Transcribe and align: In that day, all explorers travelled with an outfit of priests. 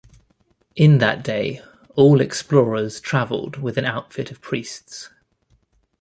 In 0.75 0.97
that 0.97 1.21
day, 1.23 1.61
all 1.95 2.21
explorers 2.21 2.99
travelled 2.99 3.57
with 3.57 3.77
an 3.77 3.85
outfit 3.85 4.31
of 4.31 4.41
priests. 4.41 5.11